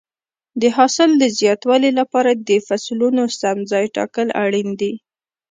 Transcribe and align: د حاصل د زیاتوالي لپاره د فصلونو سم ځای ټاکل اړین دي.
د 0.61 0.63
حاصل 0.75 1.09
د 1.17 1.23
زیاتوالي 1.39 1.91
لپاره 1.99 2.31
د 2.49 2.51
فصلونو 2.67 3.23
سم 3.39 3.57
ځای 3.71 3.85
ټاکل 3.95 4.27
اړین 4.43 4.69
دي. 4.81 4.93